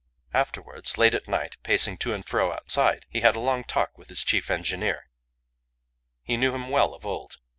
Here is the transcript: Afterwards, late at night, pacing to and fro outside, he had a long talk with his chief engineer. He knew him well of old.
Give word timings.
Afterwards, 0.33 0.97
late 0.97 1.13
at 1.13 1.27
night, 1.27 1.57
pacing 1.61 1.99
to 1.99 2.11
and 2.11 2.25
fro 2.25 2.51
outside, 2.51 3.05
he 3.11 3.21
had 3.21 3.35
a 3.35 3.39
long 3.39 3.63
talk 3.63 3.95
with 3.99 4.09
his 4.09 4.23
chief 4.23 4.49
engineer. 4.49 5.11
He 6.23 6.37
knew 6.37 6.55
him 6.55 6.69
well 6.69 6.95
of 6.95 7.05
old. 7.05 7.37